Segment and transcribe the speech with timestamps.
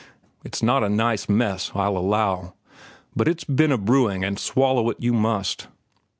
[0.43, 2.55] It's not a nice mess, I'll allow.
[3.15, 5.67] But it's been a brewing and swallow it you must.